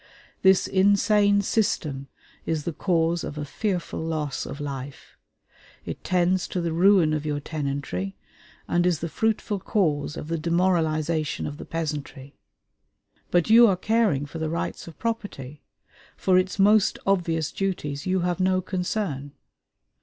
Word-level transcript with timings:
This 0.41 0.65
insane 0.65 1.43
system 1.43 2.07
is 2.47 2.63
the 2.63 2.73
cause 2.73 3.23
of 3.23 3.37
a 3.37 3.45
fearful 3.45 3.99
loss 3.99 4.47
of 4.47 4.59
life; 4.59 5.15
it 5.85 6.03
tends 6.03 6.47
to 6.47 6.59
the 6.59 6.73
ruin 6.73 7.13
of 7.13 7.23
your 7.23 7.39
tenantry, 7.39 8.15
and 8.67 8.87
is 8.87 8.97
the 9.01 9.07
fruitful 9.09 9.59
cause 9.59 10.17
of 10.17 10.27
the 10.27 10.39
demoralization 10.39 11.45
of 11.45 11.57
the 11.57 11.65
peasantry. 11.65 12.33
But 13.29 13.51
you 13.51 13.67
are 13.67 13.77
caring 13.77 14.25
for 14.25 14.39
the 14.39 14.49
rights 14.49 14.87
of 14.87 14.97
property; 14.97 15.61
for 16.17 16.35
its 16.39 16.57
most 16.57 16.97
obvious 17.05 17.51
duties 17.51 18.07
you 18.07 18.21
have 18.21 18.39
no 18.39 18.59
concern. 18.59 19.33